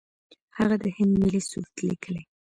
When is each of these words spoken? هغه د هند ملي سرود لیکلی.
هغه 0.57 0.75
د 0.83 0.85
هند 0.97 1.13
ملي 1.21 1.41
سرود 1.49 1.77
لیکلی. 1.89 2.23